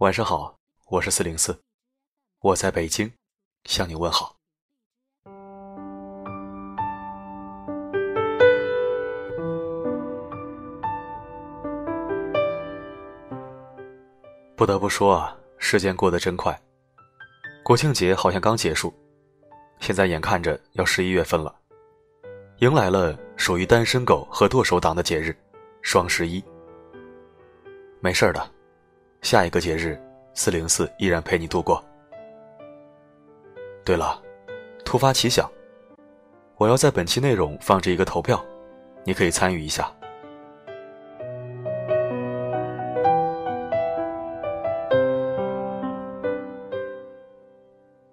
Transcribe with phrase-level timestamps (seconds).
[0.00, 1.60] 晚上好，我是四零四，
[2.40, 3.12] 我在北京
[3.64, 4.34] 向你问好。
[14.56, 16.58] 不得不说啊，时间过得真快，
[17.62, 18.94] 国庆节好像刚结束，
[19.80, 21.54] 现在眼看着要十一月份了，
[22.60, 25.36] 迎来了属于单身狗和剁手党的节日——
[25.84, 26.42] 双十一。
[28.00, 28.50] 没事的，
[29.22, 30.00] 下一个节日，
[30.34, 31.82] 四零四依然陪你度过。
[33.84, 34.20] 对了，
[34.84, 35.50] 突发奇想，
[36.56, 38.42] 我要在本期内容放置一个投票，
[39.04, 39.92] 你可以参与一下。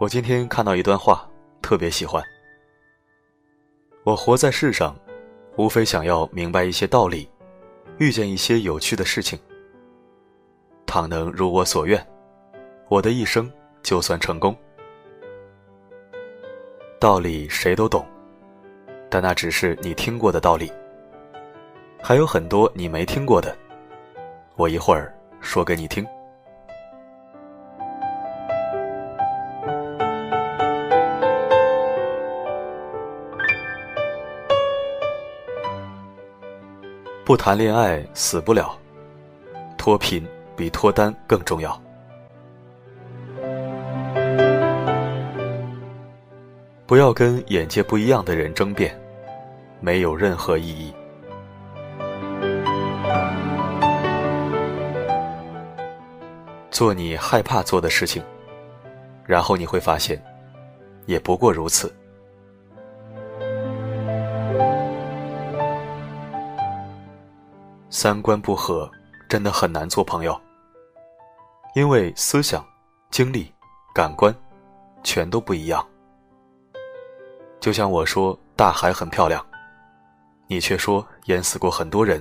[0.00, 1.28] 我今天看到一段话，
[1.60, 2.22] 特别喜欢。
[4.04, 4.96] 我活在世上，
[5.56, 7.28] 无非想要明白一些道理，
[7.98, 9.38] 遇见一些有趣的事情。
[10.88, 12.04] 倘能如我所愿，
[12.88, 14.56] 我的一生就算成功。
[16.98, 18.02] 道理谁都懂，
[19.10, 20.72] 但那只是你听过的道理，
[22.02, 23.54] 还有很多你没听过的。
[24.56, 26.06] 我一会儿说给你听。
[37.26, 38.74] 不谈恋爱死不了，
[39.76, 40.26] 脱贫
[40.58, 41.80] 比脱单更重要。
[46.84, 48.98] 不要跟眼界不一样的人争辩，
[49.78, 50.92] 没有任何意义。
[56.72, 58.20] 做你害怕做的事情，
[59.24, 60.20] 然后你会发现，
[61.06, 61.94] 也不过如此。
[67.90, 68.90] 三观不合，
[69.28, 70.40] 真的很难做朋友。
[71.78, 72.66] 因为思想、
[73.08, 73.54] 经历、
[73.94, 74.34] 感官，
[75.04, 75.88] 全都不一样。
[77.60, 79.46] 就像我说大海很漂亮，
[80.48, 82.20] 你却说淹死过很多人。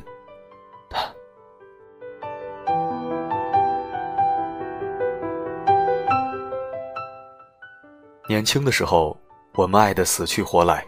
[8.30, 9.20] 年轻的时候，
[9.56, 10.86] 我们爱的死去活来。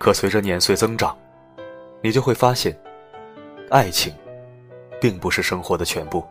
[0.00, 1.16] 可随着年岁增长，
[2.02, 2.76] 你就会发现。
[3.70, 4.12] 爱情，
[5.00, 6.26] 并不是生活的全部。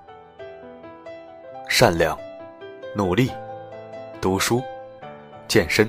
[1.72, 2.18] 善良、
[2.96, 3.32] 努力、
[4.20, 4.62] 读书、
[5.48, 5.88] 健身，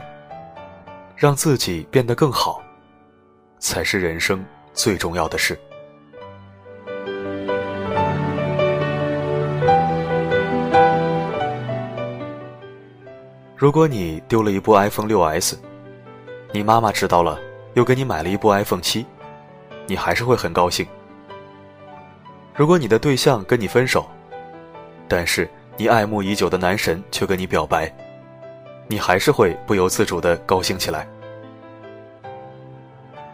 [1.16, 2.62] 让自己变得更好，
[3.58, 5.58] 才是人生最重要的事。
[13.56, 15.58] 如果你丢了一部 iPhone 六 S，
[16.52, 17.40] 你妈妈知道了，
[17.72, 19.06] 又给你买了一部 iPhone 七，
[19.86, 20.86] 你还是会很高兴。
[22.54, 24.06] 如果你的对象跟你分手，
[25.08, 25.48] 但是
[25.80, 27.90] 你爱慕已久的男神却跟你表白，
[28.86, 31.08] 你还是会不由自主的高兴起来。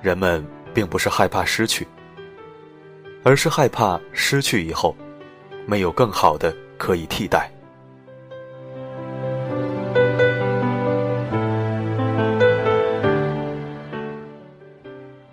[0.00, 1.84] 人们并不是害怕失去，
[3.24, 4.94] 而是害怕失去以后，
[5.66, 7.50] 没有更好的可以替代。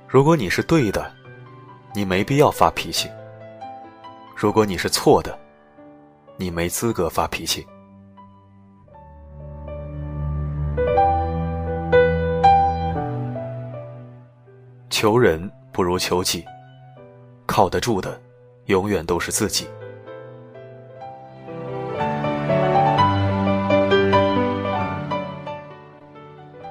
[0.07, 1.11] 如果你是对的，
[1.93, 3.07] 你没必要发脾气。
[4.35, 5.37] 如果你是错的，
[6.37, 7.65] 你没资格发脾气。
[14.89, 16.45] 求人不如求己，
[17.45, 18.21] 靠得住的，
[18.65, 19.67] 永远都是自己。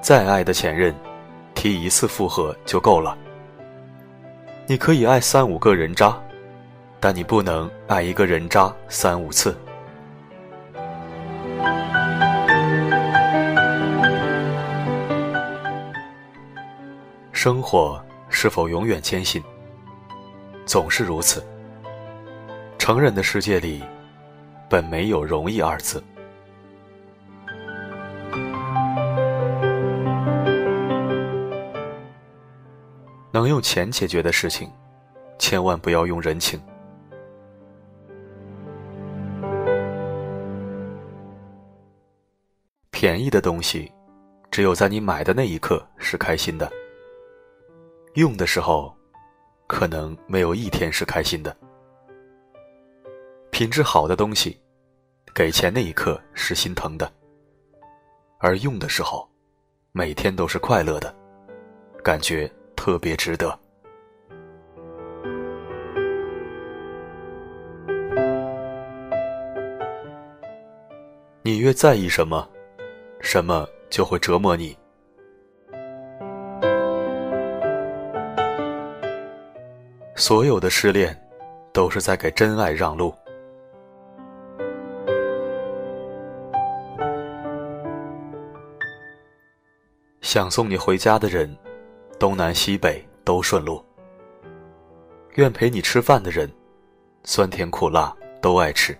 [0.00, 0.94] 再爱的前任，
[1.54, 3.16] 提一次复合就够了。
[4.66, 6.18] 你可以爱三五个人渣。
[7.04, 9.58] 但你不能爱一个人渣三五次。
[17.32, 19.42] 生活是否永远艰辛？
[20.64, 21.44] 总是如此。
[22.78, 23.82] 成人的世界里，
[24.70, 26.00] 本没有容易二字。
[33.32, 34.70] 能用钱解决的事情，
[35.36, 36.62] 千万不要用人情。
[43.12, 43.92] 便宜的东西，
[44.50, 46.72] 只有在你买的那一刻是开心的。
[48.14, 48.90] 用的时候，
[49.66, 51.54] 可能没有一天是开心的。
[53.50, 54.58] 品质好的东西，
[55.34, 57.12] 给钱那一刻是心疼的，
[58.38, 59.28] 而用的时候，
[59.92, 61.14] 每天都是快乐的，
[62.02, 63.60] 感觉特别值得。
[71.42, 72.48] 你越在意什么，
[73.22, 74.76] 什么就会折磨你。
[80.14, 81.18] 所有的失恋，
[81.72, 83.14] 都是在给真爱让路。
[90.20, 91.56] 想送你回家的人，
[92.18, 93.82] 东南西北都顺路。
[95.36, 96.50] 愿陪你吃饭的人，
[97.24, 98.96] 酸甜苦辣都爱吃。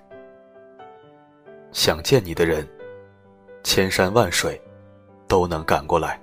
[1.71, 2.67] 想见你的人，
[3.75, 4.61] 千山万水
[5.27, 6.21] 都能赶过来。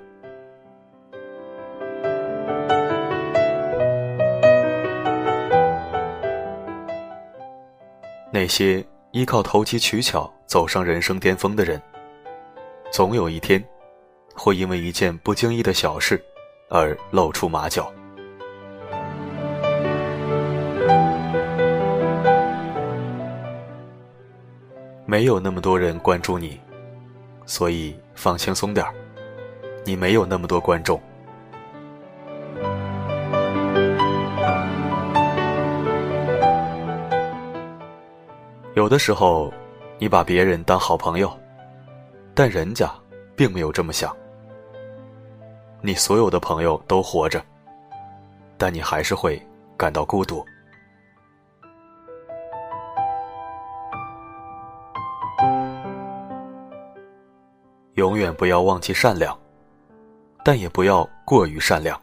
[8.32, 11.82] 那些依靠投机取巧走上人生巅峰的人，
[12.92, 13.60] 总有一天。
[14.36, 16.24] 会因为一件不经意的小事
[16.70, 17.92] 而露出马脚。
[25.08, 26.62] 没有那么多人关注你，
[27.50, 28.94] 所以放轻松点儿。
[29.84, 31.02] 你没有那么多观众。
[38.76, 39.52] 有的时候，
[39.98, 41.30] 你把别人当好朋友，
[42.36, 42.88] 但人家
[43.36, 44.16] 并没有这么想。
[45.82, 47.44] 你所有的朋友都活着，
[48.60, 49.42] 但你还是会
[49.76, 50.46] 感到孤独。
[58.00, 59.38] 永远不要忘记善良，
[60.42, 62.02] 但也不要过于善良，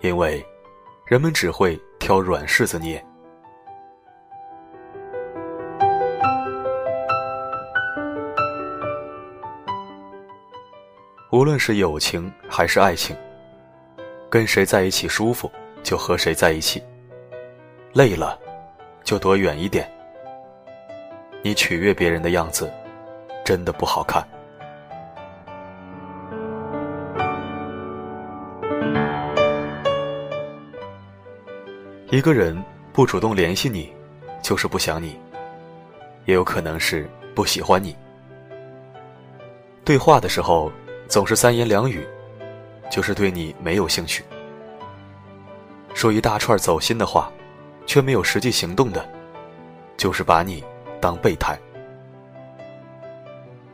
[0.00, 0.44] 因为
[1.06, 3.02] 人们只会挑软柿子捏。
[11.30, 13.16] 无论是友情还是爱情，
[14.28, 15.48] 跟谁在一起舒服
[15.84, 16.82] 就和谁在一起，
[17.92, 18.36] 累了
[19.04, 19.88] 就躲远一点。
[21.44, 22.68] 你取悦别人的样子，
[23.44, 24.26] 真的不好看。
[32.10, 32.56] 一个人
[32.92, 33.92] 不主动联系你，
[34.42, 35.18] 就是不想你，
[36.24, 37.96] 也有可能是不喜欢你。
[39.84, 40.70] 对话的时候。
[41.08, 42.06] 总是三言两语，
[42.90, 44.22] 就是对你没有兴趣；
[45.94, 47.32] 说一大串走心的话，
[47.86, 49.08] 却没有实际行动的，
[49.96, 50.62] 就是把你
[51.00, 51.58] 当备胎。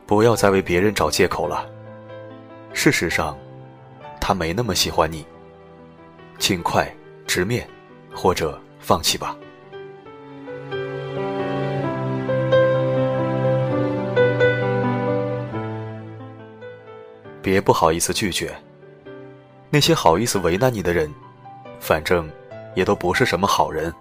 [0.05, 1.69] 不要再为别人找借口了。
[2.71, 3.37] 事实上，
[4.21, 5.25] 他没那么喜欢你。
[6.37, 6.89] 尽快
[7.27, 7.67] 直面，
[8.15, 9.35] 或者放弃吧。
[17.41, 18.51] 别不好意思拒绝，
[19.69, 21.13] 那些好意思为难你的人，
[21.79, 22.27] 反正
[22.73, 23.93] 也都不是什么好人。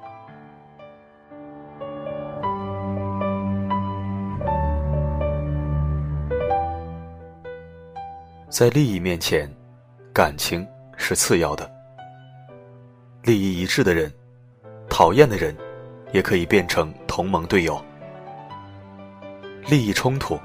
[8.49, 9.52] 在利益面前，
[10.12, 10.66] 感情
[10.96, 11.74] 是次要的。
[13.25, 14.12] 利益一致的人，
[14.88, 15.56] 讨厌的人，
[16.12, 17.82] 也可以变成同盟队友。
[19.67, 20.38] 利益冲突，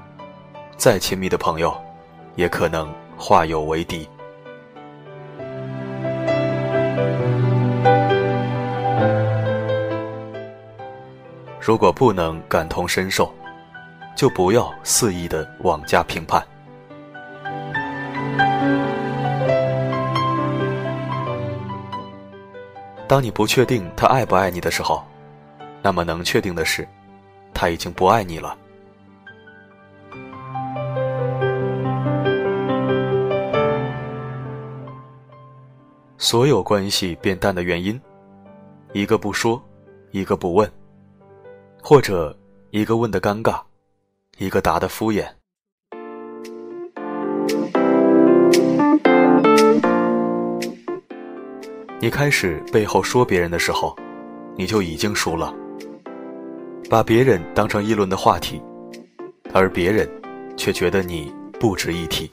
[0.76, 1.72] 再亲密的朋友。
[2.36, 4.08] 也可能化友为敌。
[11.60, 13.30] 如果不能感同身受，
[14.16, 16.42] 就不要肆意的妄加评判。
[23.10, 25.02] 当你不确定他爱不爱你的时候，
[25.82, 26.86] 那么能确定的是，
[27.52, 28.56] 他已经不爱你了。
[36.18, 38.00] 所有关系变淡的原因，
[38.92, 39.60] 一个不说，
[40.12, 40.70] 一个不问，
[41.82, 42.38] 或者
[42.70, 43.60] 一个问的尴尬，
[44.38, 45.39] 一个答的敷衍。
[52.02, 53.94] 你开始背后说别人的时候，
[54.56, 55.54] 你就已经输了。
[56.88, 58.58] 把别人当成议论的话题，
[59.52, 60.10] 而别人
[60.56, 61.30] 却觉得你
[61.60, 62.30] 不值一提。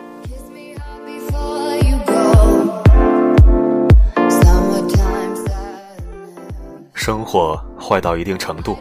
[6.93, 8.77] 生活坏到一定程度，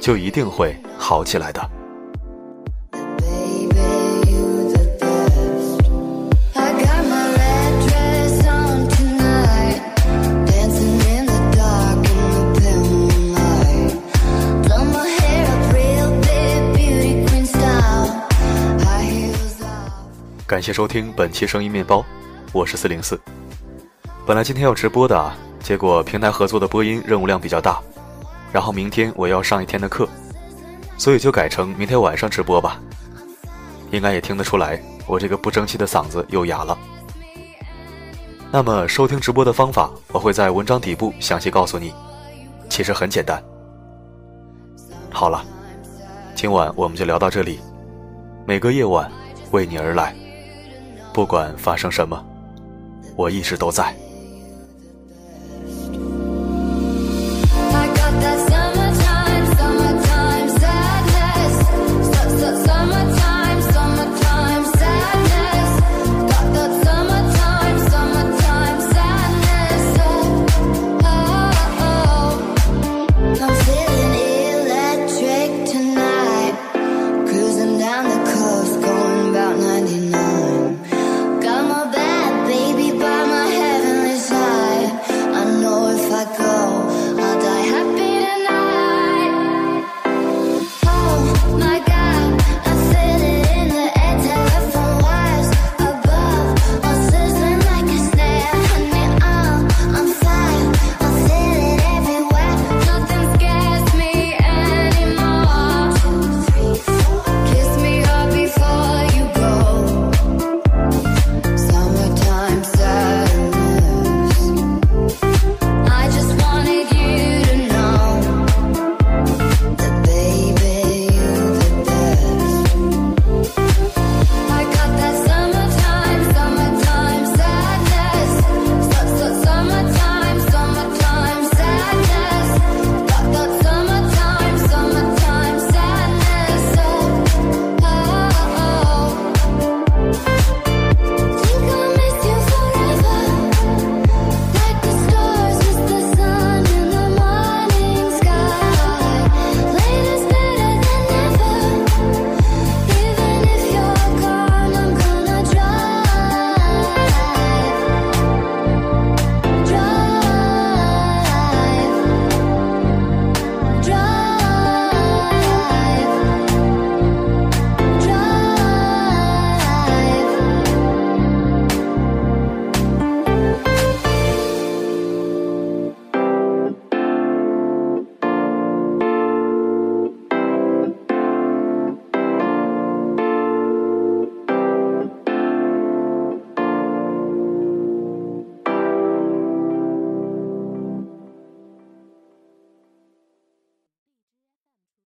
[0.00, 1.70] 就一定会好起来的。
[20.60, 22.04] 感谢收听本期声音面包，
[22.52, 23.18] 我是四零四。
[24.26, 25.34] 本来今天要直播的啊。
[25.58, 27.80] 结果平台合作的播音任务量比较大，
[28.52, 30.06] 然后明天我要上一天的课，
[30.98, 32.78] 所以就改成明天晚上直播吧。
[33.90, 36.76] 应该也听得出来，我这个不争气的嗓子又哑了。
[38.52, 41.90] 那么收听直播的方法，我会在文章底部详细告诉你。
[42.68, 43.42] 其实很简单。
[45.10, 45.42] 好了，
[46.34, 47.60] 今晚我们就聊到这里。
[48.46, 49.10] 每个夜晚
[49.52, 50.14] 为你而来，
[51.20, 52.18] 不管发生什么，
[53.14, 53.94] 我一直都在。